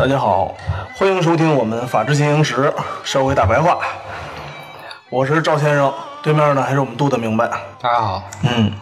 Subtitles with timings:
[0.00, 0.56] 大家好，
[0.96, 2.72] 欢迎收听我们《法治进行时》
[3.04, 3.76] 社会大白话。
[5.10, 7.46] 我是赵先生，对面呢还是我们杜的明白。
[7.78, 8.72] 大家好，嗯，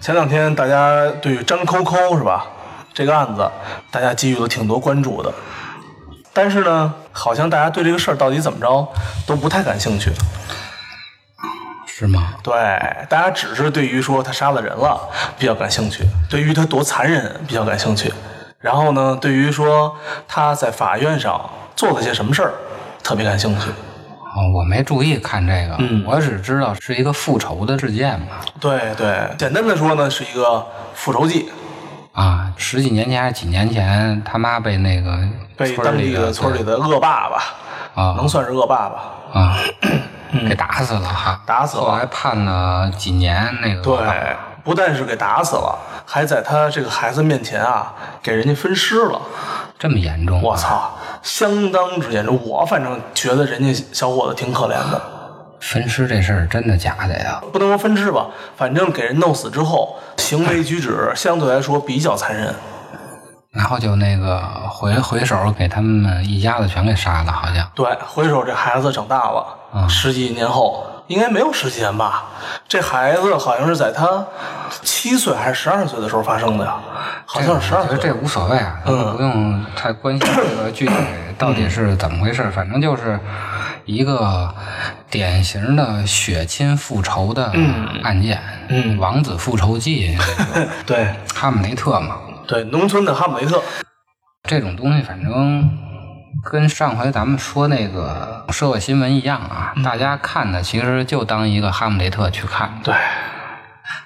[0.00, 2.46] 前两天大家对于张扣扣是吧
[2.94, 3.46] 这个案子，
[3.90, 5.30] 大家给予了挺多关注的，
[6.32, 8.88] 但是呢，好像大家对这个事儿到底怎么着
[9.26, 10.10] 都不太感兴趣。
[11.86, 12.32] 是吗？
[12.42, 12.54] 对，
[13.10, 14.98] 大家只是对于说他杀了人了
[15.38, 18.10] 比较感兴趣，对于他多残忍比较感兴趣，
[18.62, 19.94] 然后呢，对于说
[20.26, 21.38] 他在法院上
[21.76, 22.54] 做了些什么事儿
[23.02, 23.68] 特别感兴趣。
[24.34, 26.02] 哦，我没注意看这个，嗯。
[26.06, 28.28] 我只知道是一个复仇的事件嘛。
[28.58, 31.50] 对对，简单的说呢，是一个复仇记，
[32.12, 35.18] 啊，十几年前还是几年前，他妈被那个
[35.56, 37.42] 被当地村里的的村里的恶霸吧，
[37.94, 38.14] 啊。
[38.16, 39.02] 能算是恶霸吧？
[39.34, 39.58] 啊。
[40.48, 41.84] 给打死了哈，打死了。
[41.84, 43.82] 后来判了几年那个。
[43.82, 43.96] 对，
[44.64, 49.20] 不但是给打死了，还在他这个孩子面前啊，给人家分尸了。
[49.78, 50.40] 这么严重？
[50.40, 50.56] 我！
[50.56, 52.40] 操，相当之严重。
[52.46, 55.02] 我反正觉得人家小伙子挺可怜的，
[55.60, 57.42] 分尸这事儿真的假的呀？
[57.52, 62.54] 不能说分尸吧，反正给人弄死之后，行为举止相对来说比较残忍。
[63.50, 64.40] 然后就那个
[64.70, 67.68] 回回手给他们一家子全给杀了，好像。
[67.74, 69.44] 对，回手这孩子长大了，
[69.74, 72.24] 嗯十几年后，应该没有十几年吧？
[72.68, 74.24] 这孩子好像是在他
[74.82, 76.76] 七岁还是十二岁的时候发生的呀？
[77.26, 77.98] 好像是十二岁。
[77.98, 80.92] 这无所谓啊，嗯不用太关心这个具体
[81.38, 83.18] 到底是怎么回事，反正就是
[83.84, 84.54] 一个
[85.10, 87.52] 典型的血亲复仇的
[88.02, 90.16] 案件，嗯王子复仇记，
[90.86, 93.60] 对哈姆雷特嘛，对，农村的哈姆雷特。
[94.48, 95.70] 这种东西反正
[96.44, 102.94] 跟上回咱们说那个社会新闻一样啊，大家看的其实就当一个哈姆雷特去看，对，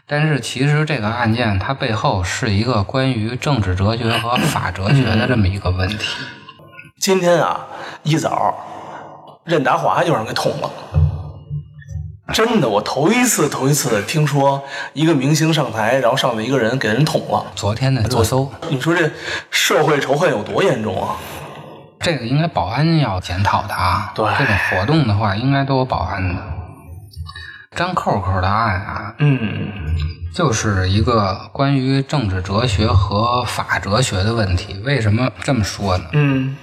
[0.06, 5.98] 但是其实这个案件它背后是一个关于政治哲学和法哲学的这么一个问题。
[6.98, 7.60] 今天啊，
[8.02, 8.54] 一早
[9.44, 10.70] 任达华就让人给捅了。
[12.32, 14.60] 真的，我头一次头一次听说
[14.94, 17.46] 一个明星上台，然后上面一个人给人捅了。
[17.54, 19.08] 昨天的热搜，你说这
[19.48, 21.16] 社会仇恨有多严重啊？
[22.06, 24.12] 这个应该保安要检讨的啊。
[24.14, 26.40] 对这种活动的话，应该都有保安的。
[27.74, 29.38] 张扣扣的案啊，嗯，
[30.32, 34.80] 就是一个关于政治哲学和法哲学的问题。
[34.84, 36.04] 为什么这么说呢？
[36.12, 36.56] 嗯，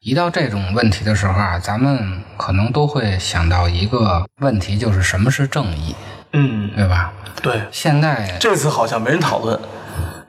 [0.00, 5.94] 一到这种问题的时候啊，咱们可能都会想到一个问题，就是什么是正义，
[6.32, 7.12] 嗯，对吧？
[7.42, 9.60] 对，现在这次好像没人讨论，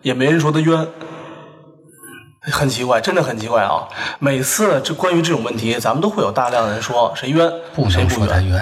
[0.01, 0.87] 也没人说他冤，
[2.41, 3.87] 很奇怪，真的很奇怪啊！
[4.19, 8.57] 每次这关于这种问题，咱们都会有大量的人说谁冤，不能说他冤，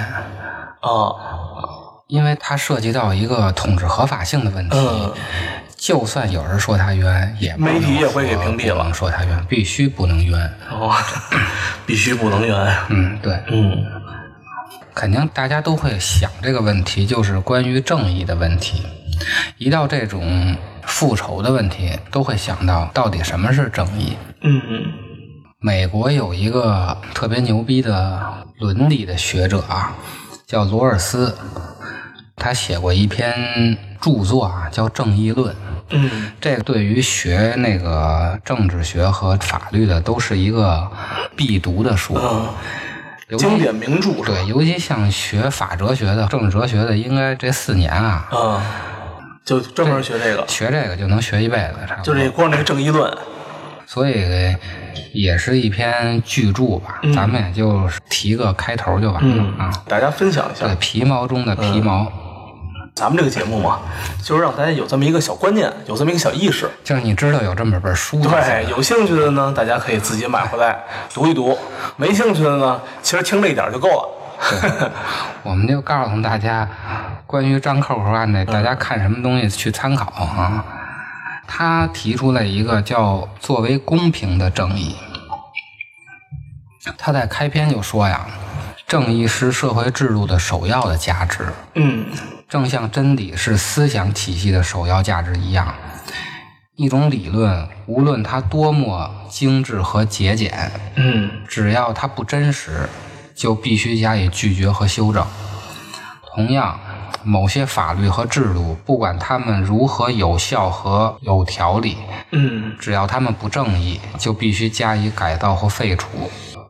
[0.81, 1.11] 啊。
[2.07, 4.77] 因为它涉及到一个统治合法性的问题。
[4.77, 5.13] 嗯
[5.77, 10.35] 就算有人说他冤，也媒体也会给屏蔽了不能说他冤，必须不能冤。
[10.71, 10.91] 哦，
[11.85, 12.75] 必须不能冤。
[12.89, 13.85] 嗯，对，嗯
[14.95, 18.87] 肯定大家都会想这个问题，就是关于正义的问题。
[19.59, 20.57] 一到这种
[20.87, 24.17] 复仇的问题，都会想到到底什么是正义。
[24.41, 24.81] 嗯嗯
[25.59, 28.19] 美国有一个特别牛逼的
[28.59, 29.95] 伦理的学者啊，
[30.45, 31.35] 叫罗尔斯，
[32.35, 35.53] 他写过一篇著作啊，叫《正义论》。
[35.89, 40.89] 嗯这个对于学那个政治学和法律的都是一个
[41.35, 42.15] 必读的书。
[42.15, 42.47] 嗯，
[43.37, 44.23] 经典名著？
[44.23, 48.61] 对，尤其像学法哲学的、政治哲学的，应该这四年啊，嗯，
[49.47, 52.13] 就专门学这个，学这个就能学一辈子，差不多。
[52.13, 53.09] 就这光这个正义论。
[53.85, 54.53] 所以
[55.13, 59.71] 也是一篇巨著吧，咱们也就提个开头就完了、嗯啊。
[59.87, 60.75] 大家分享一对，下。
[60.75, 62.11] 皮毛中的皮毛。
[62.93, 63.79] 咱们这个节目嘛，
[64.21, 66.69] 就是让大家有这么一个小观念，有这么一个小意识。
[66.83, 70.77] 就是你知道有这么本书对，有兴趣的呢，大家可以自己买回来
[71.13, 71.55] 读一读；
[71.95, 74.09] 没兴趣的呢，其实听这一点就够了。
[75.43, 76.67] 我们就告诉大家，
[77.25, 80.63] 关于张扣扣案的，大家看什么东西去参考啊？
[81.47, 84.95] 他提出了一个叫“作为公平的正义”。
[86.97, 88.27] 他在开篇就说呀，
[88.85, 92.05] 正义是社会制度的首要的价值，嗯
[92.47, 95.73] 正像真理是思想体系的首要价值一样。
[96.75, 102.87] 一种理论，无论它多么精致和节俭，嗯只要它不真实，
[103.37, 105.23] 就必须加以拒绝和修正。
[106.33, 106.79] 同样，
[107.23, 111.97] 某些法律和制度，不管他们如何有效和有条理，
[112.31, 116.07] 嗯只要他们不正义，就必须加以改造或废除。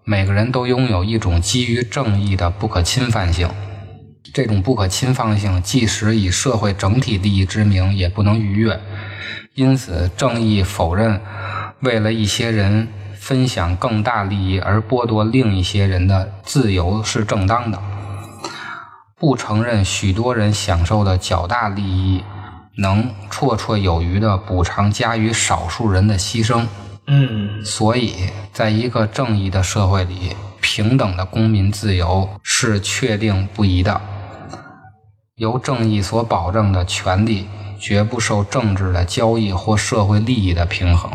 [0.03, 3.49] 每个人都拥有一种基于正义的不可侵犯性，
[4.33, 8.79] 这种不可侵犯性，即使以社会整体利益之名，也不能逾越。
[9.53, 11.19] 因此，正义否认
[11.81, 12.87] 为了一些人
[13.27, 17.77] 分享更大利益而剥夺另一些人的自由是正当的，
[19.17, 22.23] 不承认许多人享受的较大利益
[22.77, 26.65] 能绰绰有余地补偿加于少数人的牺牲。
[27.07, 33.99] 嗯所以，在一个正义的社会里，平等的公民自由是确定不移的。
[35.35, 41.11] 由正义所保证的权利，绝不受政治的交易或社会利益的平衡。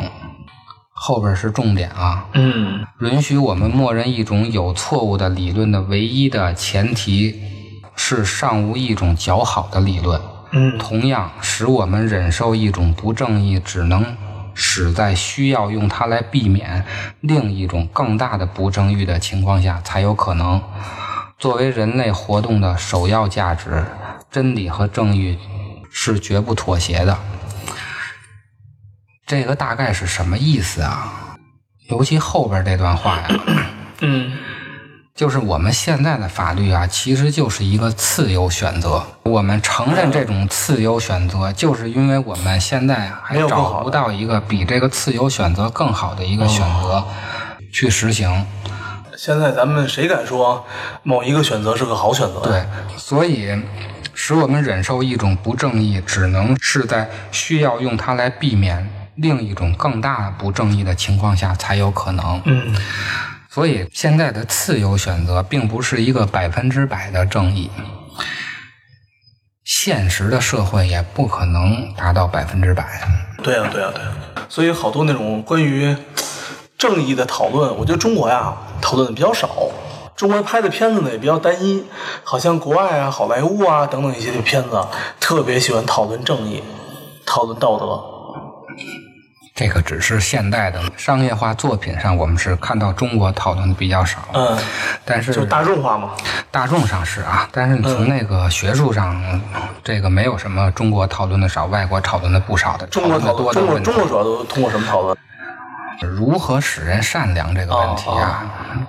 [1.04, 2.24] 后边是重点啊！
[2.34, 7.34] 嗯允许我们默认一种有错误的理论的唯一的前提
[7.96, 10.20] 是尚无一种较好的理论。
[10.52, 14.06] 嗯同样，使我们忍受一种不正义，只能
[14.54, 16.84] 使在需要用它来避免
[17.20, 20.62] 另一种更大的不正义的情况下才有可能。
[21.36, 23.84] 作为人类活动的首要价值，
[24.30, 25.36] 真理和正义
[25.90, 27.18] 是绝不妥协的。
[29.32, 31.10] 这个大概是什么意思啊？
[31.88, 33.28] 尤其后边这段话呀，
[34.02, 34.30] 嗯
[35.14, 39.02] 就是我们现在的法律啊，其实就是一个次优选择。
[39.22, 47.02] 我们承认这种次优选择，就是因为我们现在还找不到一个比这个次优选择更好的一个选择
[47.72, 48.46] 去实行。
[49.16, 50.62] 现在咱们谁敢说
[51.02, 52.40] 某一个选择是个好选择？
[52.42, 52.62] 对，
[52.98, 53.58] 所以
[54.12, 62.40] 使我们忍受一种不正义，只能是在需要用它来避免另一种更大不正义的情况下才有可能。
[62.44, 62.74] 嗯
[63.54, 67.70] 所以现在的自由选择并不是一个百分之百的正义，
[69.62, 72.82] 现实的社会也不可能达到百分之百。
[73.42, 74.10] 对呀、对呀、对呀、
[74.48, 75.94] 所以好多那种关于
[76.78, 79.68] 正义的讨论，我觉得中国呀讨论的比较少。
[80.16, 81.84] 中国拍的片子呢也比较单一，
[82.24, 84.82] 好像国外啊、好莱坞啊等等一些片子，
[85.20, 86.62] 特别喜欢讨论正义、
[87.26, 88.11] 讨论道德。
[89.54, 94.18] 这个只是现代的商业化作品上，我们是看到中国讨论的比较少。
[94.32, 94.58] 嗯，
[95.04, 96.12] 但是就大众化嘛。
[96.50, 99.40] 大众上是啊，但是你从那个学术上，
[99.84, 103.94] 这个没有什么中国讨论的少，外国讨论的不少的，中国讨论，的多的中国中。
[103.94, 105.16] 国主要都通过什么讨论？
[106.00, 108.44] 如何使人善良这个问题啊，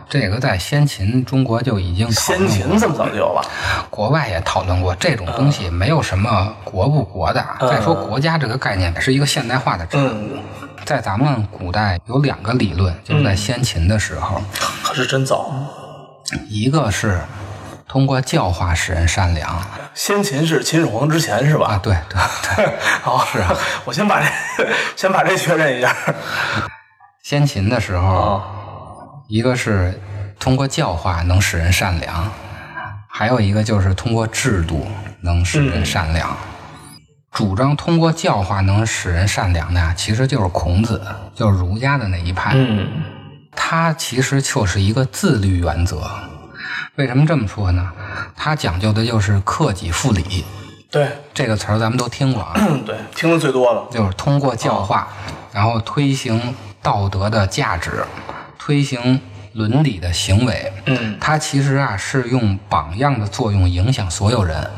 [0.09, 3.45] 这个在先秦中国就已经先秦这么早就有了。
[3.89, 7.45] 国外也讨论过这种东西，没有什么国不国的。
[7.61, 10.37] 再说国家这个概念是一个现代化的产物，
[10.85, 14.41] 在咱们古代有两个理论，就是在先秦的时候，
[14.83, 15.51] 可是真早。
[16.49, 17.19] 一个是
[17.87, 21.73] 通过教化使人善良啊，先秦是秦始皇之前是吧？
[21.73, 22.19] 啊对对
[22.55, 22.73] 对，
[23.03, 23.53] 好，是啊，
[23.85, 24.25] 我先把这
[24.95, 25.95] 先把这确认一下。
[27.23, 28.43] 先秦的时候，啊，
[29.29, 29.97] 一个是
[30.37, 32.29] 通过教化能使人善良，
[33.07, 34.85] 还有一个就是通过制度
[35.21, 36.35] 能使人善良。
[37.31, 41.01] 主张通过教化能使人善良的呀，其实就是孔子，
[41.33, 42.51] 就是儒家的那一派。
[42.55, 42.89] 嗯
[43.55, 46.01] 他其实就是一个自律原则。
[46.95, 47.89] 为什么这么说呢？
[48.35, 50.43] 他讲究的就是克己复礼，
[50.91, 53.87] 对，这个词儿咱们都听过啊，嗯对，听的最多了。
[53.89, 55.07] 就是通过教化，
[55.53, 56.53] 然后推行
[56.83, 58.03] 道德的价值，
[58.59, 59.19] 推行
[59.53, 60.71] 伦理的行为。
[60.85, 64.69] 嗯它其实啊是用榜样的作用影响所有人。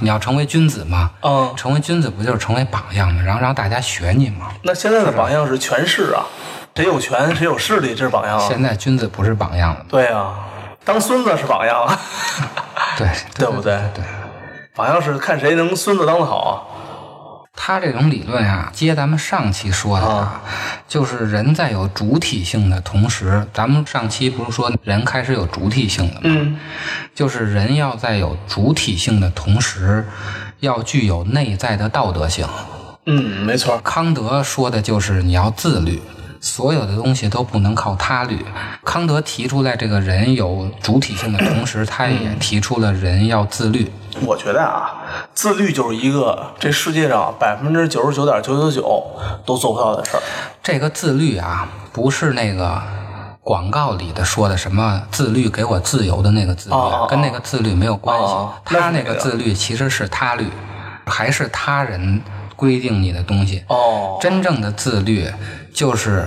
[0.00, 4.48] 你要成为君子嘛，嗯，成为君子不就是成为榜样嘛，然后让大家学你嘛。
[4.62, 6.20] 那现在的榜样是权势啊，
[6.74, 8.44] 谁有权谁有势力，这是榜样啊。
[8.46, 10.34] 现在君子不是榜样了，对啊，
[10.84, 11.98] 当孙子是榜样啊，
[12.98, 13.80] 对对不对？
[13.94, 14.04] 对。
[14.74, 16.52] 榜样是看谁能孙子当得好啊。
[17.56, 20.40] 他这种理论啊，接咱们上期说的啊，
[20.86, 26.20] 就是人在有主体性的同时，咱们上期不是说人开始有主体性了吗？
[26.24, 26.58] 嗯
[27.14, 30.06] 就是人要在有主体性的同时，
[30.60, 32.46] 要具有内在的道德性。
[33.06, 33.78] 嗯，没错。
[33.78, 36.02] 康德说的就是你要自律，
[36.46, 38.38] 所有的东西都不能靠他律。
[38.84, 43.90] 康德提出来这个人有主体性的同时，他也提出了人要自律。
[44.24, 44.94] 我觉得啊，
[45.34, 49.04] 自律就是一个这世界上百分之九十九点九九九
[49.44, 50.22] 都做不到的事儿。
[50.62, 52.80] 这个自律啊，不是那个
[53.42, 56.76] 广告里的说的什么自律给我自由的那个自律，
[57.10, 58.24] 跟那个自律没有关系。
[58.24, 60.46] 哦他那个自律其实是他律，
[61.06, 62.22] 还是他人
[62.54, 63.64] 规定你的东西。
[63.68, 65.28] 哦，真正的自律
[65.76, 66.26] 就是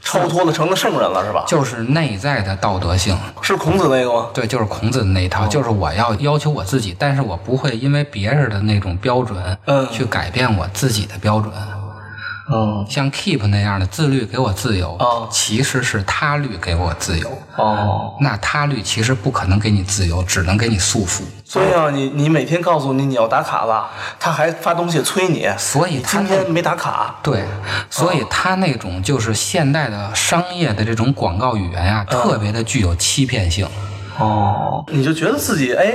[0.00, 1.44] 超脱了，成了圣人了是吧？
[1.46, 3.14] 就是内在的道德性。
[3.42, 4.28] 是孔子那个吗？
[4.32, 9.36] 对，就是孔子的那一哦套，就是我要要求我自己，但是我不会因为别人的那种标准，
[9.66, 11.52] 嗯去改变我自己的标准。
[12.52, 17.28] 嗯，像 Keep 那样的自律给我自由，哦其实是他律给我自由。
[17.56, 21.22] 哦，那他律其实不可能给你自由，只能给你束缚。
[21.44, 23.88] 所以啊，你你每天告诉你你要打卡了，
[24.20, 27.44] 他还发东西催你，所以他今天没打卡，对，
[27.90, 33.66] 所以他那种就是现代的商业的这种广告语言啊，嗯特别的具有欺骗性。
[34.18, 35.94] 哦，你就觉得自己哎，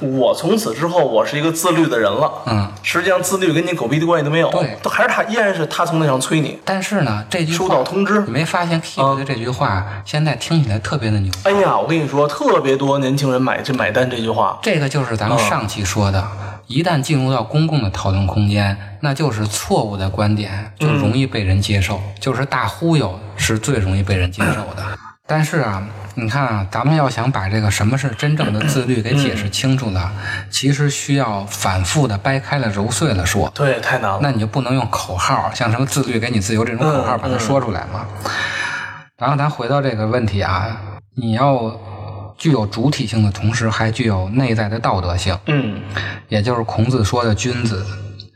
[0.00, 4.76] 我从此之后我是一个自律的人了，嗯，实际上自律跟你狗屁的关系都没有，对。
[4.82, 8.22] 都还是他依然是他从那上催你，但是呢，这句话收到通知。
[8.22, 11.32] 你没发现 Keep 的这句话、现在听起来特别的牛？
[11.44, 16.26] 哎呀，我跟你说，特别多年轻人买这买单这句话，这个就是咱们上期说的，
[16.66, 24.82] 一旦进入到公共的讨论空间，那就是错误的观点就容易被人接受，就是大忽悠是最容易被人接受的。
[25.30, 30.10] 但是啊，你看啊，咱们要想把这个什么是真正的自律给解释清楚了，
[30.50, 33.52] 其实需要反复的掰开了揉碎了说。
[33.54, 34.20] 对，太难了。
[34.22, 38.06] 那你就不能用口号，像什么自律给你自由这种口号把它说出来嘛。
[39.18, 40.80] 然后咱回到这个问题啊，
[41.14, 41.78] 你要
[42.38, 45.82] 具有主体性的同时，还具有内在的道德性，嗯，
[46.28, 47.84] 也就是孔子说的君子。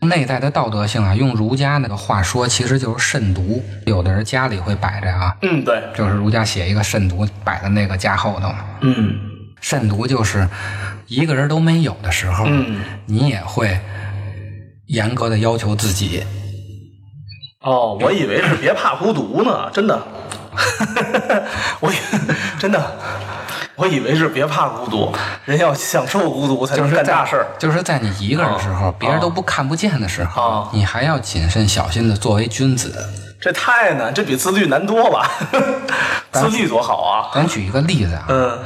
[0.02, 3.62] 内在的道德性啊，用儒家那个话说，其实就是慎独。
[3.86, 8.52] 有的人家里会摆着啊，嗯，对，就是儒家写一个慎独摆在那个家后头。
[8.80, 9.14] 嗯
[9.60, 10.48] 慎独就是
[11.06, 13.78] 一个人都没有的时候，嗯，你也会
[14.86, 16.24] 严格的要求自己。
[17.60, 20.02] 哦，我以为是别怕孤独呢，真的，
[21.78, 21.94] 我以
[22.58, 22.98] 真的，
[23.76, 25.12] 我以为是别怕孤独，
[25.44, 27.46] 人要享受孤独才能干大事儿。
[27.58, 33.08] 就是在你一个人的时候，别人都不看不见的时候，哦你还要谨慎小心的作为君子。
[33.40, 35.28] 这太难，这比自律难多了。
[36.30, 37.28] 自律多好啊！
[37.34, 38.58] 咱举一个例子啊，嗯，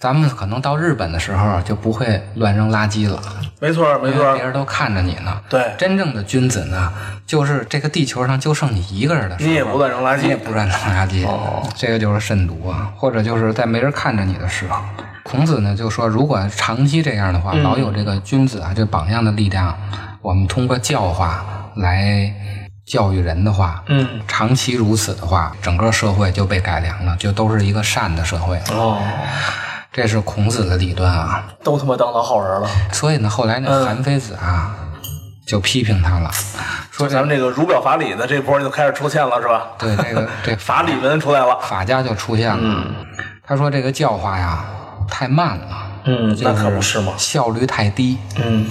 [0.00, 3.20] 咱们可能到日本的时候就不会乱扔垃圾了，
[3.60, 5.38] 没错没错别，人都看着你呢。
[5.50, 6.90] 对真正的君子呢，
[7.26, 11.26] 就是这个地球上就剩你一个人的时候，你也不乱扔垃圾你也不乱扔垃圾。
[11.26, 14.80] 哦这个就是慎独啊，或者就是在没人看着你的时候。
[15.22, 19.78] 孔子呢就说，如果长期这样的话，老有这个君子啊，这榜样的力量，
[20.22, 21.44] 我们通过教化
[21.76, 22.34] 来
[22.86, 28.64] 教育人的话，嗯，长期如此的话，整个社会就被改良了，就都是一个善的社会了。
[28.70, 28.98] 哦，
[29.92, 31.44] 这是孔子的理论啊。
[31.62, 32.68] 都他妈当老好人了。
[32.92, 34.74] 所以呢，后来那韩非子啊，
[35.46, 36.30] 就批评他了，
[36.90, 39.68] 说咱们这个儒表法理的这波就开始出现了，是吧？
[39.78, 41.58] 对这个 这法理文出来了。
[41.60, 42.84] 法家就出现了。
[43.44, 44.64] 他说这个教化呀
[45.08, 47.12] 太慢了，嗯，那可不是嘛。
[47.16, 48.70] 效率太低，嗯，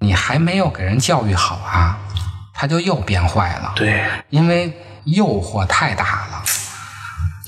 [0.00, 1.96] 你还没有给人教育好啊，
[2.52, 6.42] 他就又变坏了。，对，因为诱惑太大了。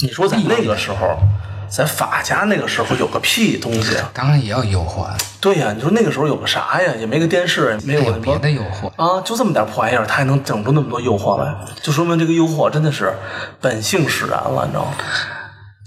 [0.01, 1.19] 你说在那个时候，
[1.75, 4.09] 在法家那个时候有个屁东西啊？
[4.15, 6.95] 当然也有诱惑，对呀、你说那个时候有个啥呀？
[6.95, 8.87] 也没个电视，也没有别的诱惑。
[8.95, 11.53] 啊，就这么点破玩意儿，他还能整出那么多诱惑来，
[11.83, 13.13] 就说明这个诱惑真的是
[13.61, 14.93] 本性使然了，你知道吗？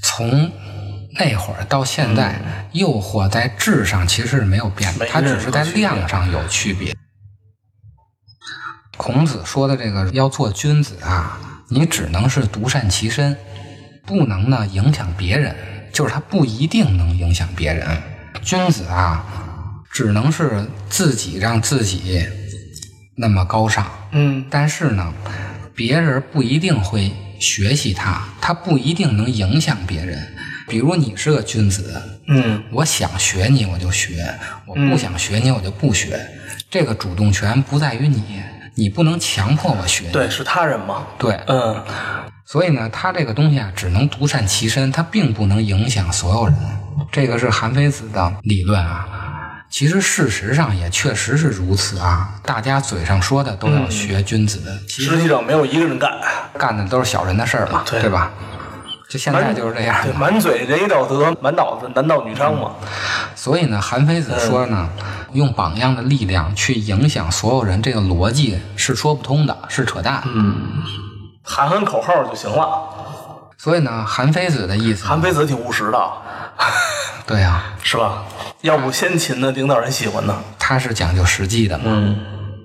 [0.04, 0.52] 从
[1.18, 2.36] 那会儿到现在，
[2.74, 6.94] 诱惑在质上其实是没有变的，它只是在量上有区别。
[8.98, 11.40] 孔子说的这个要做君子啊，
[11.70, 13.38] 你只能是独善其身，
[14.06, 15.56] 不能呢影响别人，
[15.98, 17.88] 就是他不一定能影响别人。
[18.44, 19.26] 君子啊，
[19.92, 22.24] 只能是自己让自己
[23.16, 25.12] 那么高尚，嗯，但是呢，
[25.74, 30.36] 别人不一定会学习他，他不一定能影响别人。
[30.68, 34.24] 比如你是个君子，嗯，我想学你我就学，
[34.68, 36.24] 我不想学你我就不学。
[36.70, 38.40] 这个主动权不在于你，
[38.76, 40.12] 你不能强迫我学你。
[40.12, 41.08] 对，是他人嘛。
[41.18, 41.84] 对，嗯，
[42.50, 46.56] 所以呢，他这个东西啊，只能独善其身，它并不能影响所有人。
[47.12, 49.06] 这个是韩非子的理论啊。
[49.70, 56.10] 其实事实上也确实是如此啊，大家嘴上说的都要学君子，其实实际上没有一个人干。
[56.58, 58.32] 干的都是小人的事儿嘛，对对吧？
[59.10, 62.72] 就现在就是这样对，满嘴仁义道德，满脑子男盗女娼嘛。
[63.36, 64.90] 所以呢，韩非子说呢，
[65.34, 70.24] 用榜样的力量去影响所有人，这个逻辑是说不通的，是扯淡。
[71.50, 72.68] 喊喊口号就行了。
[73.58, 76.12] 所以呢，韩非子的意思，韩非子挺务实的，
[77.26, 78.24] 对呀、是吧？
[78.62, 80.38] 要不先秦的领导人喜欢呢。
[80.60, 82.20] 他是讲究实际的嘛，嗯，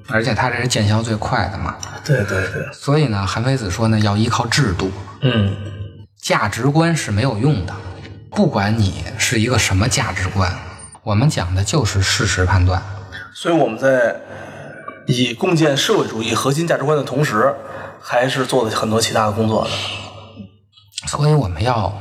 [0.09, 1.77] 而且他这是见效最快的嘛。
[2.05, 4.91] 对对对，所以呢，韩非子说呢，要依靠制度，
[5.23, 5.57] 嗯
[6.21, 7.73] 价值观是没有用的。
[8.31, 10.53] 不管你是一个什么价值观，
[11.03, 12.83] 我们讲的就是事实判断。
[13.35, 14.17] 所以我们在
[15.07, 17.55] 以共建社会主义核心价值观的同时，
[18.03, 19.71] 还是做了很多其他的工作的。
[21.07, 21.93] 所以我们要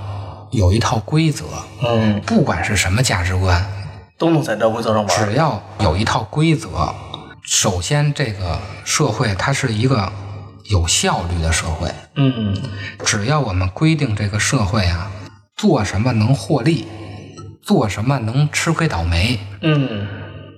[0.51, 1.45] 有一套规则，
[1.83, 3.65] 嗯，不管是什么价值观，
[4.17, 5.07] 都能在这规则上玩。
[5.07, 6.93] 只要有一套规则，
[7.43, 10.11] 首先这个社会它是一个
[10.65, 11.89] 有效率的社会。
[12.15, 12.55] 嗯
[13.05, 15.09] 只要我们规定这个社会啊，
[15.55, 16.85] 做什么能获利，
[17.63, 19.39] 做什么能吃亏倒霉。
[19.61, 20.07] 嗯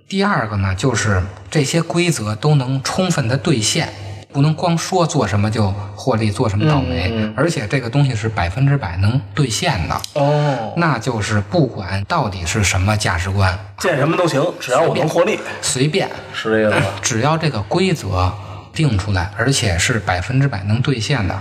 [0.09, 3.93] 第二个呢，就是这些规则都能充分的兑现，
[4.33, 10.01] 不能光说做什么就获利，做什么倒霉，嗯嗯而且这个东西是百分之百能兑现的。
[10.15, 16.93] 哦，那就是不管到底是什么价值观，见什么都行，只要我能获利，随便，是这个意思吧？
[17.01, 18.33] 只要这个规则
[18.73, 21.39] 定出来，而且是百分之百能兑现的，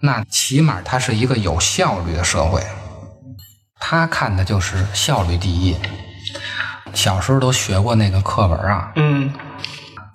[0.00, 2.62] 那起码它是一个有效率的社会。
[3.78, 5.76] 他看的就是效率第一。
[6.94, 9.32] 小时候都学过那个课文啊，嗯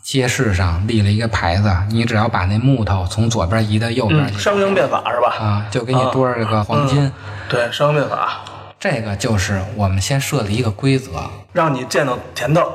[0.07, 5.35] 街市上立了一个牌子，你只要把那木头从左边移到右边嗯，去、商鞅变法是吧？
[5.37, 7.11] 啊，就给你多少这个黄金。
[7.49, 8.39] 对，商鞅变法，
[8.79, 12.71] 这个就是我们先设立一个规则，让你见到甜豆。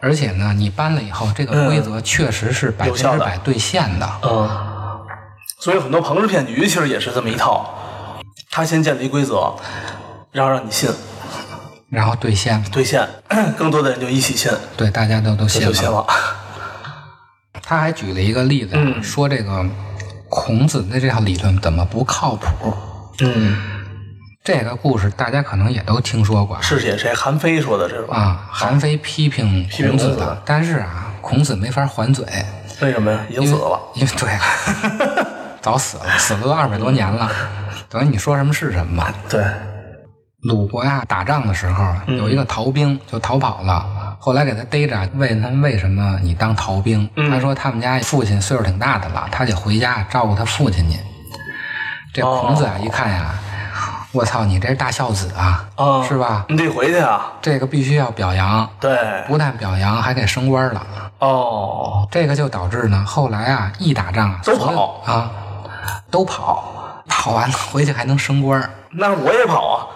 [0.00, 4.10] 而且呢，你搬了以后，这个规则确实是百分之百兑现的。
[4.22, 4.48] 嗯，
[5.58, 7.74] 所以很多庞氏骗局其实也是这么一套，
[8.50, 9.54] 他先建立规则，
[10.32, 10.88] 然后让你信，
[11.90, 13.06] 然后兑现，兑现，
[13.58, 16.06] 更多的人就一起信，对，大家都都信了。
[17.70, 19.64] 他还举了一个例子，嗯说这个
[20.28, 22.74] 孔子的这套理论怎么不靠谱。
[23.20, 23.56] 嗯，
[24.42, 27.14] 这个故事大家可能也都听说过是写谁？
[27.14, 28.16] 韩非说的，这是吧？
[28.16, 28.48] 啊。
[28.50, 32.26] 韩非批评孔子的，但是啊，孔子没法还嘴，
[32.80, 33.20] 为什么呀？
[33.30, 33.80] 已经死了。
[33.94, 35.26] 因为对了，
[35.62, 37.30] 早死了，死了都二百多年了。
[37.88, 39.14] 等于你说什么是什么吧。
[39.28, 39.44] 对，
[40.42, 43.86] 鲁国呀，打仗的时候嗯有一个逃兵就逃跑了，
[44.22, 47.08] 后来给他逮着，问他为什么你当逃兵？
[47.16, 50.98] 嗯他说他们家父亲岁数挺大的了，他得回家照顾他父亲去。
[52.12, 53.30] 这孔子啊，哦一看呀，
[54.12, 56.44] 我操，你这是大孝子啊，啊，是吧？
[56.50, 57.32] 你得回去啊。
[57.40, 60.86] 这个必须要表扬，对，不但表扬，还给升官了。
[61.20, 65.30] 哦，这个就导致呢，后来啊，一打仗啊，都跑啊，
[66.10, 68.70] 都跑，跑完了回去还能升官。
[68.90, 69.86] 那我也跑啊。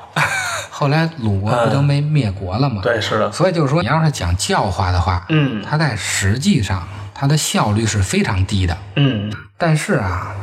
[0.76, 2.80] 后来鲁国不都没灭国了吗？
[2.82, 3.30] 对，是的。
[3.30, 6.82] 所以就是说，你要是讲教化的话，嗯它在实际上
[7.14, 8.76] 它的效率是非常低的。
[8.96, 10.34] 嗯但是啊，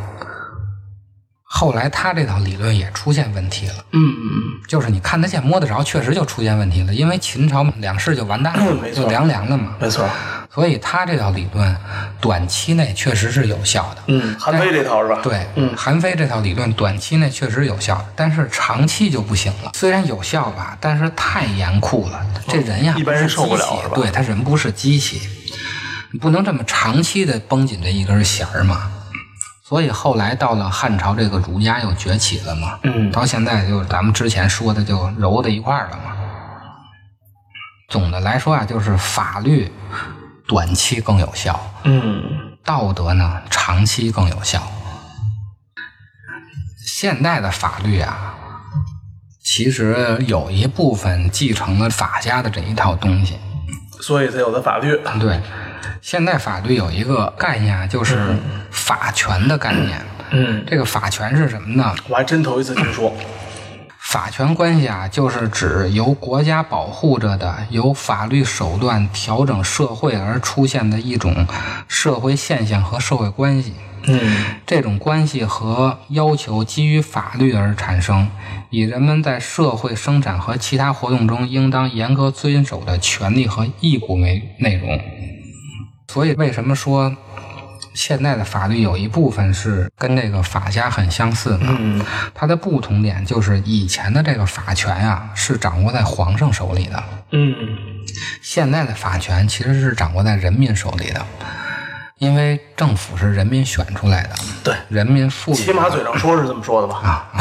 [1.53, 9.75] 后来他这套理论也出现问题了，嗯嗯就是你看得见摸得着，确实就出现问题了，因为秦朝两世就完蛋了，没就凉凉了嘛。
[9.77, 10.07] 没错。
[10.53, 11.75] 所以他这套理论
[12.21, 14.03] 短期内确实是有效的。
[14.07, 15.19] 嗯，韩非这套是吧？
[15.21, 19.71] 对，嗯韩非这套理论短期内确实有效，但是长期就不行了。
[19.75, 22.25] 虽然有效吧，但是太严酷了。
[22.47, 25.21] 这人呀，一般人受不了是吧对他人不是机器，
[26.11, 28.89] 你不能这么长期的绷紧这一根弦儿嘛。
[29.71, 32.77] 所以后来到了汉朝，这个儒家又崛起了嘛。
[32.84, 36.13] 嗯到现在就是咱们之前说的就揉在一块儿了嘛。
[37.88, 39.71] 总的来说啊，就是法律
[40.45, 42.21] 短期更有效，嗯
[42.65, 44.62] 道德呢长期更有效。
[46.86, 48.36] 现代的法律啊，
[49.41, 53.39] 其实有一部分继承了法家的这一套东西。
[54.01, 54.99] 所以才有的法律。
[55.17, 55.39] 对，
[56.01, 58.35] 现在法律有一个概念啊，就是
[58.69, 60.01] 法权的概念。
[60.31, 61.93] 嗯，这个法权是什么呢？
[62.07, 63.13] 我还真头一次听说。
[63.97, 71.45] 法权关系啊，就是指由国家保护着的，由法律手段调整社会而出现的一种
[71.87, 73.73] 社会现象和社会关系。
[74.03, 78.27] 嗯这种关系和要求基于法律而产生，
[78.71, 84.99] 以人们在社会生产和其他活动中应当严格遵守的权利和义务为内容。
[86.12, 87.15] 所以，为什么说
[87.93, 91.67] 现在的法律有一部分是跟这个法家很相似呢？
[91.80, 92.06] 嗯。
[92.34, 97.56] 它的不同点就是以前的这个法权啊是掌握在皇上手里的，嗯。
[98.41, 101.26] 现在的法权其实是掌握在人民手里的，
[102.17, 106.97] 因为政府是人民选出来的，对，人民赋予起码嘴上说是这么说的吧？
[106.97, 107.32] 啊，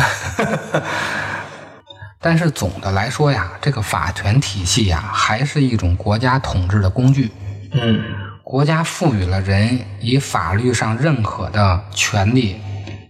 [2.23, 7.33] 但是总的来说呀，这个法权体系呀，还是一种国家统治的工具。
[7.73, 8.01] 嗯
[8.51, 12.61] 国家赋予了人以法律上认可的权利，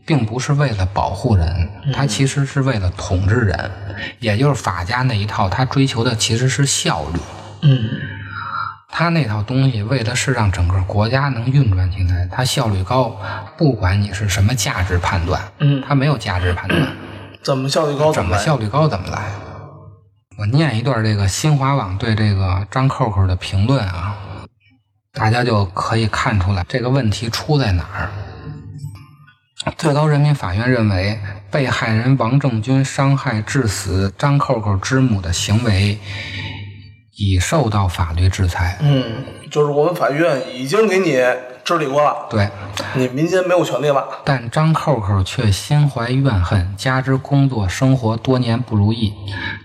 [0.05, 3.71] 并不是为了保护人，它其实是为了统治人。
[4.19, 7.19] 也就是法家那一套，他追求的其实是效率。
[7.63, 7.89] 嗯
[8.91, 13.17] 他那套东西为的是让整个国家能运转起来，它效率高。
[13.57, 16.87] 不管你是什么价值判断，嗯，它没有价值判断，
[17.43, 18.23] 怎么效率高怎？
[18.23, 19.23] 么效率高怎么来。
[20.37, 24.19] 我念一段这个新华网对这个张扣扣的评论啊，
[25.13, 28.11] 大家就可以看出来这个问题出在哪儿。
[29.77, 31.19] 最高人民法院认为，
[31.51, 35.99] 被害人王正军伤害致死张扣扣之母的行为
[37.17, 38.79] 已受到法律制裁。
[38.81, 41.19] 嗯，就是我们法院已经给你
[41.71, 42.51] 治理过了，对，
[42.95, 44.05] 你民间没有权利了。
[44.25, 49.15] 但张扣扣却心怀怨恨，加之工作生活多年不如意，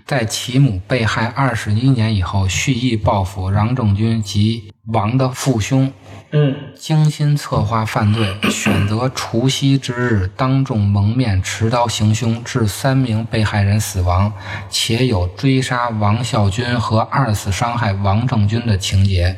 [0.06, 5.92] 在其母被害二十一年以后，蓄意报复王正军及王的父兄，
[6.30, 6.54] 嗯。
[6.78, 14.32] 精心策划犯罪，选择除夕之日当众蒙面持刀行凶，致三名被害人死亡，
[14.70, 19.36] 且有追杀王孝军和二次伤害王正军的情节，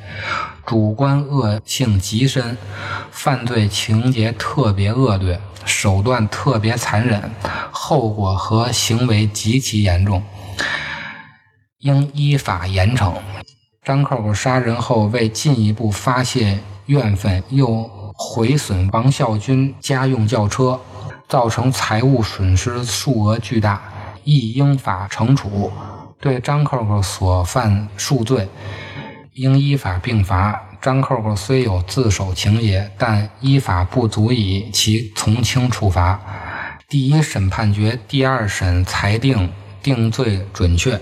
[0.68, 2.54] 主观恶性极深，
[3.10, 7.30] 犯罪情节特别恶劣，手段特别残忍，
[7.70, 10.22] 后果和行为极其严重，
[11.78, 13.14] 应依法严惩。
[13.82, 20.78] 张扣扣杀人后，为进一步发泄怨愤，又毁损王孝军家用轿车，
[21.26, 23.80] 造成财物损失数额巨大，
[24.22, 25.72] 亦应法惩处。
[26.20, 28.46] 对张扣扣所犯数罪，
[29.38, 30.60] 应依法并罚。
[30.82, 36.20] 张扣扣虽有自首情节，但依法不足以其从轻处罚。
[36.88, 41.00] 第一审判决第二审裁定定罪准确，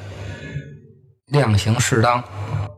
[1.26, 2.22] 量刑适当，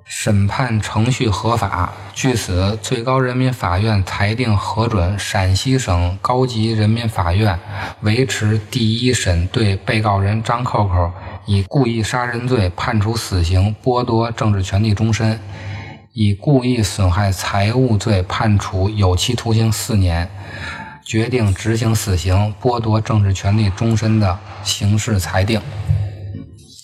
[0.04, 1.92] 审判程序合法。
[2.14, 7.58] 据此，最高人民法院裁定核准陕西省高级人民法院
[8.02, 11.12] 维持第一审对被告人张扣扣
[11.48, 15.34] 以故意杀人罪判处死刑，剥夺政治权利终身；
[16.12, 20.28] 以故意损害财物罪判处有期徒刑四年。
[21.02, 25.58] 决定执行死刑、剥夺政治权利终身的刑事裁定。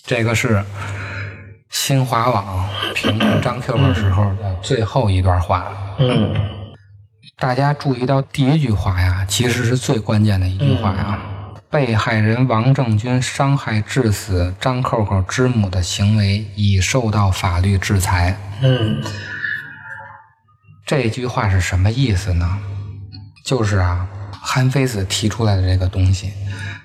[0.03, 0.65] 这个是
[1.69, 5.71] 新华网评论张 Q 的时候的最后一段话。
[5.99, 6.33] 嗯
[7.37, 11.19] 大家注意到第一句话呀，其实是最关键的一句话呀。
[11.75, 18.39] 被害人王正军伤害致死张扣扣之母的行为已受到法律制裁。
[18.61, 19.03] 嗯
[20.85, 22.57] 这句话是什么意思呢？
[23.43, 26.31] 就是啊，韩非子提出来的这个东西，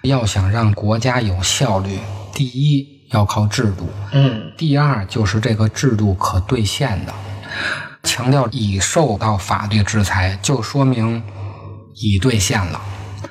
[0.02, 1.96] 要想让国家有效率，
[2.34, 7.14] 第一要靠制度，嗯第二就是这个制度可兑现的。
[8.02, 11.22] 强调已受到法律制裁，就说明
[11.94, 12.80] 已兑现了。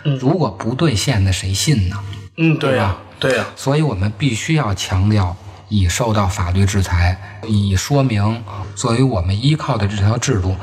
[0.03, 1.97] 嗯如果不兑现，那谁信呢？
[2.37, 5.35] 嗯，对呀、对呀、所以我们必须要强调
[5.67, 8.43] 已受到法律制裁，以说明
[8.75, 10.55] 作为我们依靠的这条制度，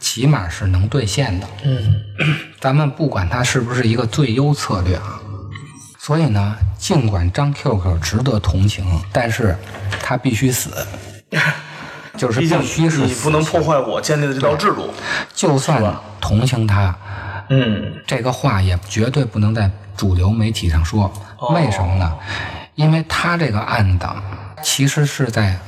[0.00, 1.46] 起码是能兑现的。
[1.64, 2.02] 嗯
[2.60, 5.20] 咱们不管它是不是一个最优策略啊。
[5.98, 9.56] 所以呢，尽管张 QQ 值得同情，但是
[10.02, 10.70] 他必须死，
[12.18, 14.90] 就是必须是你不能破坏我建立的这套制度。
[15.32, 16.96] 就算同情他，
[17.50, 21.12] 嗯这个话也绝对不能在主流媒体上说。
[21.38, 22.16] 哦为什么呢？
[22.74, 24.06] 因为他这个案子
[24.62, 25.58] 其实是在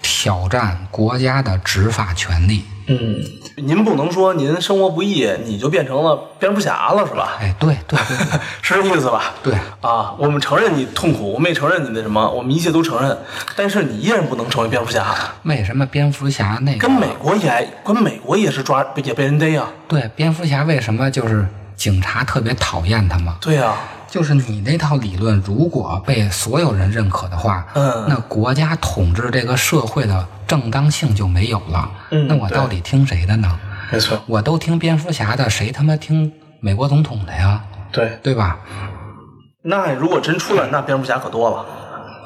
[0.00, 2.64] 挑战国家的执法权利。
[2.86, 3.16] 嗯，
[3.56, 7.36] 您不能说您生活不易，你就变成了蝙蝠侠了，是吧？
[7.40, 7.98] 哎，对对
[8.60, 9.32] 是这意思吧？
[9.42, 13.16] 对，啊，我们承认你痛苦，我们也承认你那什么，我们一切都承认，
[13.56, 15.14] 但是你依然不能成为蝙蝠侠。
[15.44, 23.36] 为什么蝙蝠侠那个跟美国也跟美国也是抓也被人逮啊、对蝙蝠侠为什么就是警察特别讨厌他吗？
[23.40, 23.74] 对呀、
[24.10, 31.90] 就是你那套理论，如果被所有人认可的话，嗯那国家统治这个社会的正当性就没有了。
[32.10, 33.58] 嗯那我到底听谁的呢？
[33.92, 37.62] 没错，我都听蝙蝠侠的，谁他妈听美国总统的呀？
[37.92, 38.18] 对。
[38.22, 38.58] 对吧？
[39.62, 41.64] 那如果真出来，那蝙蝠侠可多了，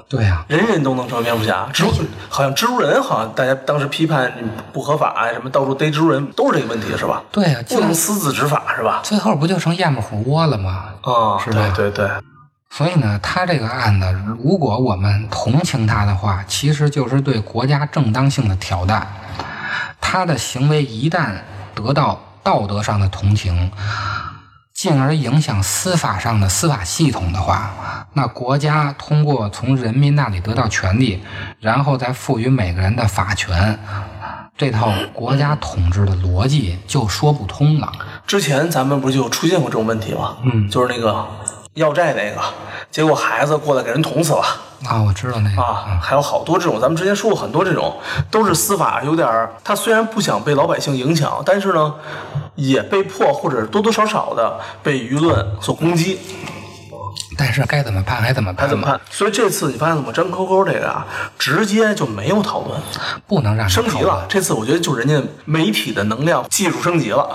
[0.09, 1.69] 对呀、人人都能成蝙蝠侠。
[1.73, 4.33] 蜘蛛好像蜘蛛人，好像大家当时批判
[4.73, 7.23] 不合法啊，什么到处逮蜘蛛人，都是这个问题，是吧？
[7.31, 9.01] 对呀、不能私自执法，是吧？
[9.05, 10.87] 最后不就成燕子虎窝了吗？
[11.03, 12.11] 啊，是吧对对对，
[12.71, 19.07] 所以呢，他这个案子，如果我们同情他的话，其实就是对国家正当性的挑战。
[20.01, 21.33] 他的行为一旦
[21.75, 23.71] 得到道德上的同情，
[24.73, 31.23] 进而影响司法上的司法系统的话，那国家通过从人民那里得到权利，
[31.61, 33.79] 然后再赋予每个人的法权，
[34.57, 37.93] 这套国家统治的逻辑就说不通了。
[38.27, 40.37] 之前咱们不就出现过这种问题吗？
[40.45, 41.27] 嗯，就是那个
[41.75, 42.41] 要债那个，
[42.91, 44.43] 结果孩子过来给人捅死了。
[44.89, 47.99] 啊，我知道那个啊，还有好多这种，咱们之前说过很多这种，
[48.31, 51.95] 都是司法有点儿，他虽然不想被老百姓影响，但是呢，
[52.55, 56.21] 也被迫或者多多少少的被舆论所攻击，
[57.37, 59.01] 但是该怎么判还怎么判，还怎么判？
[59.11, 61.05] 所以这次你发现怎么张扣扣这个啊，
[61.37, 62.81] 直接就没有讨论，
[63.27, 64.25] 不能让升级了。
[64.29, 67.29] 这次我觉得就人家媒体的能量技术升级了，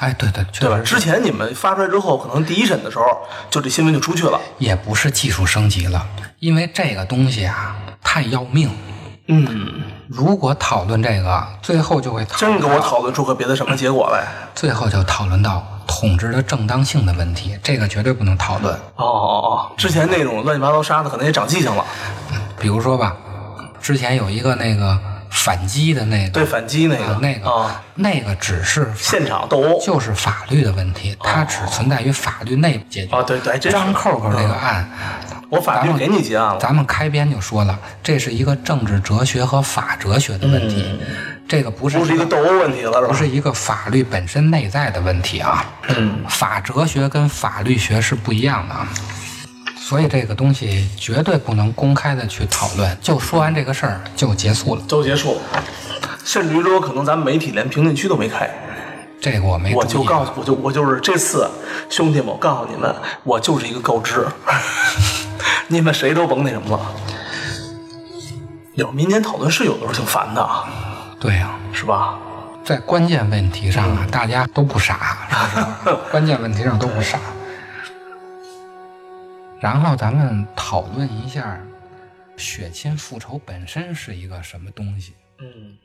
[0.00, 0.76] 哎，对对，确对吧？
[0.84, 3.04] 实之前你们发出来之后，可能第一审的时候
[3.50, 6.06] 就这新闻就出去了，也不是技术升级了，
[6.38, 8.70] 因为这个东西啊太要命。
[9.32, 14.26] 嗯，如果讨论这个，最后就会讨真给我讨论出个别的什么结果来。
[14.54, 18.74] 最后就讨论到统治的正当性的问题，这个绝对不能讨论。
[18.96, 19.06] 哦哦
[19.44, 21.84] 哦，之前那种乱七八糟杀的，可能也长记性了。
[22.58, 23.14] 比如说吧，
[23.80, 24.98] 之前有一个那个
[25.30, 29.80] 反击的那个，对反击那个、啊那个、啊，那个只是现场斗殴。
[29.80, 33.16] 就是法律的问题，它只存在于法律内部解决。
[33.16, 33.78] 啊，对对，真是。
[33.78, 34.90] 张扣扣这个案，
[35.48, 36.58] 我法律给你结案了。
[36.58, 40.84] 咱们开篇就说了，这是一个政治哲学和法哲学的问题，
[41.48, 43.06] 这个不是嗯不是一个斗殴问题了，是吧？
[43.08, 45.64] 不是一个法律本身内在的问题啊。
[45.88, 48.74] 嗯，法哲学跟法律学是不一样的。
[48.74, 48.88] 啊，
[49.90, 52.96] 所以这个东西绝对不能公开的去讨论。
[53.02, 55.40] 就说完这个事儿就结束了，都结束了。
[56.24, 58.48] 甚至于说，可能咱们媒体连评论区都没开。
[59.20, 61.50] 这个我没我就告诉，我就我就是这次，
[61.88, 64.24] 兄弟们，我告诉你们，我就是一个告知，
[65.66, 66.86] 你们谁都甭那什么了。
[68.74, 70.66] 有民间讨论是有的时候挺烦的，啊，
[71.18, 72.14] 对呀、是吧？
[72.64, 75.96] 在关键问题上嗯啊，大家都不傻，是不是？
[76.12, 77.18] 关键问题上都不傻。
[79.60, 81.60] 然后咱们讨论一下，
[82.36, 85.14] 血亲复仇本身是一个什么东西？
[85.38, 85.76] 嗯